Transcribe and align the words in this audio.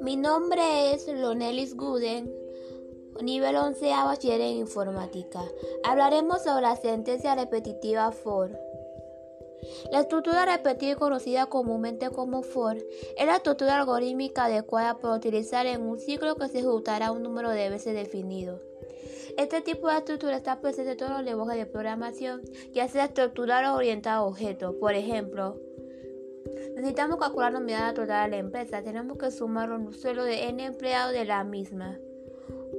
Mi 0.00 0.16
nombre 0.16 0.92
es 0.92 1.06
Lonelis 1.06 1.76
Guden, 1.76 2.34
nivel 3.20 3.56
11 3.56 3.90
bachiller 4.04 4.40
en 4.40 4.56
informática. 4.56 5.44
Hablaremos 5.84 6.42
sobre 6.42 6.62
la 6.62 6.76
sentencia 6.76 7.34
repetitiva 7.34 8.10
for. 8.12 8.58
La 9.90 10.00
estructura 10.00 10.44
repetida 10.44 10.96
conocida 10.96 11.46
comúnmente 11.46 12.10
como 12.10 12.42
for 12.42 12.76
es 12.76 13.26
la 13.26 13.36
estructura 13.36 13.78
algorítmica 13.78 14.44
adecuada 14.44 14.98
para 14.98 15.14
utilizar 15.14 15.66
en 15.66 15.82
un 15.82 15.98
ciclo 15.98 16.36
que 16.36 16.48
se 16.48 16.58
ejecutará 16.58 17.12
un 17.12 17.22
número 17.22 17.50
de 17.50 17.70
veces 17.70 17.94
definido. 17.94 18.60
Este 19.38 19.60
tipo 19.60 19.88
de 19.88 19.98
estructura 19.98 20.36
está 20.36 20.60
presente 20.60 20.92
en 20.92 20.96
todos 20.98 21.12
los 21.12 21.24
lenguajes 21.24 21.56
de 21.56 21.66
programación, 21.66 22.42
ya 22.72 22.88
sea 22.88 23.06
estructural 23.06 23.64
o 23.66 23.76
orientado 23.76 24.24
a 24.24 24.28
objetos. 24.28 24.74
Por 24.76 24.94
ejemplo, 24.94 25.56
necesitamos 26.74 27.18
calcular 27.18 27.52
la 27.52 27.60
unidad 27.60 27.94
total 27.94 28.30
de 28.30 28.36
la 28.36 28.42
empresa. 28.42 28.82
Tenemos 28.82 29.16
que 29.16 29.30
sumar 29.30 29.70
un 29.70 29.94
suelo 29.94 30.24
de 30.24 30.48
n 30.48 30.64
empleados 30.64 31.12
de 31.12 31.24
la 31.24 31.44
misma. 31.44 31.98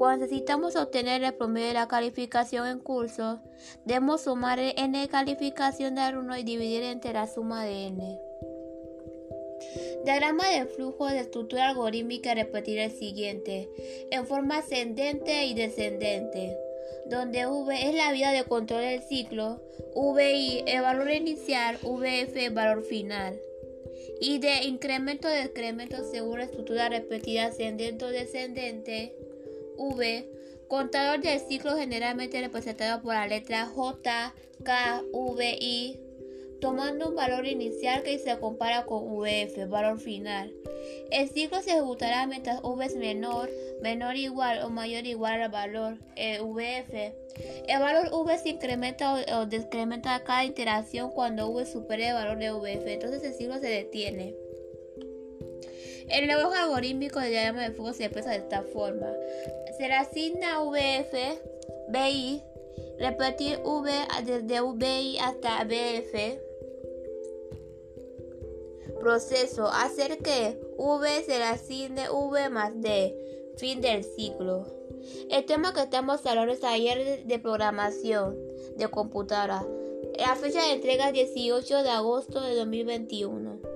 Cuando 0.00 0.24
necesitamos 0.24 0.76
obtener 0.76 1.22
el 1.22 1.34
promedio 1.34 1.66
de 1.68 1.74
la 1.74 1.86
calificación 1.86 2.66
en 2.66 2.78
curso, 2.78 3.38
debemos 3.84 4.22
sumar 4.22 4.58
el 4.58 4.72
n 4.78 5.06
calificación 5.08 5.94
de 5.94 6.00
alumno 6.00 6.38
y 6.38 6.42
dividir 6.42 6.84
entre 6.84 7.12
la 7.12 7.26
suma 7.26 7.66
de 7.66 7.88
n. 7.88 8.18
Diagrama 10.06 10.48
de 10.48 10.64
flujo 10.64 11.06
de 11.06 11.20
estructura 11.20 11.68
algorítmica 11.68 12.32
repetir 12.32 12.78
el 12.78 12.92
siguiente, 12.92 13.68
en 14.10 14.26
forma 14.26 14.60
ascendente 14.60 15.44
y 15.44 15.52
descendente, 15.52 16.56
donde 17.04 17.46
V 17.46 17.90
es 17.90 17.94
la 17.94 18.10
vía 18.12 18.32
de 18.32 18.44
control 18.44 18.80
del 18.80 19.02
ciclo, 19.02 19.60
VI 19.94 20.64
el 20.66 20.80
valor 20.80 21.10
inicial, 21.10 21.76
VF 21.82 22.34
el 22.36 22.54
valor 22.54 22.84
final, 22.84 23.38
y 24.18 24.38
de 24.38 24.64
incremento 24.64 25.28
de 25.28 25.42
decremento 25.42 25.98
según 26.10 26.38
la 26.38 26.46
estructura 26.46 26.88
repetida 26.88 27.48
ascendente 27.48 28.06
o 28.06 28.08
descendente, 28.08 29.14
V, 29.80 30.28
contador 30.68 31.20
del 31.20 31.40
ciclo 31.40 31.76
generalmente 31.76 32.40
representado 32.40 33.00
por 33.00 33.14
la 33.14 33.26
letra 33.26 33.64
J, 33.64 34.34
K, 34.62 35.02
V, 35.10 35.58
I, 35.58 35.98
tomando 36.60 37.08
un 37.08 37.14
valor 37.14 37.46
inicial 37.46 38.02
que 38.02 38.18
se 38.18 38.38
compara 38.38 38.84
con 38.84 39.16
VF, 39.16 39.66
valor 39.68 39.98
final. 39.98 40.52
El 41.10 41.28
ciclo 41.30 41.62
se 41.62 41.70
ejecutará 41.70 42.26
mientras 42.26 42.60
V 42.62 42.84
es 42.84 42.94
menor, 42.94 43.48
menor 43.80 44.16
igual 44.16 44.62
o 44.62 44.68
mayor 44.68 45.06
igual 45.06 45.40
al 45.40 45.50
valor 45.50 45.96
eh, 46.16 46.40
VF. 46.40 47.14
El 47.66 47.80
valor 47.80 48.10
V 48.12 48.38
se 48.38 48.50
incrementa 48.50 49.14
o, 49.38 49.46
decrementa 49.46 50.14
a 50.14 50.24
cada 50.24 50.44
iteración 50.44 51.10
cuando 51.10 51.48
V 51.48 51.64
supere 51.64 52.08
el 52.08 52.14
valor 52.14 52.38
de 52.38 52.52
VF, 52.52 52.86
entonces 52.86 53.24
el 53.24 53.32
ciclo 53.32 53.58
se 53.58 53.68
detiene. 53.68 54.34
El 56.10 56.26
lenguaje 56.26 56.58
algorítmico 56.58 57.20
de 57.20 57.30
diagrama 57.30 57.62
de 57.62 57.70
flujo 57.70 57.92
se 57.92 58.04
expresa 58.04 58.30
de 58.30 58.38
esta 58.38 58.62
forma. 58.62 59.06
Se 59.80 59.88
le 59.88 59.94
asigna 59.94 60.60
VF, 60.62 61.14
BI, 61.88 62.42
repetir 62.98 63.60
V 63.64 63.90
desde 64.26 64.60
VI 64.60 65.18
hasta 65.18 65.64
BF 65.64 66.38
Proceso. 69.00 69.68
Hacer 69.68 70.18
que 70.18 70.60
V 70.76 71.22
se 71.24 71.38
le 71.38 71.44
asigne 71.44 72.10
V 72.10 72.50
más 72.50 72.78
D. 72.78 73.54
Fin 73.56 73.80
del 73.80 74.04
ciclo. 74.04 74.66
El 75.30 75.46
tema 75.46 75.72
que 75.72 75.80
estamos 75.80 76.26
hablando 76.26 76.52
es 76.52 76.62
ayer 76.62 77.24
de 77.24 77.38
programación 77.38 78.36
de 78.76 78.86
computadora. 78.88 79.66
La 80.18 80.36
fecha 80.36 80.62
de 80.62 80.72
entrega 80.72 81.08
es 81.08 81.14
18 81.14 81.82
de 81.84 81.88
agosto 81.88 82.42
de 82.42 82.54
2021. 82.54 83.69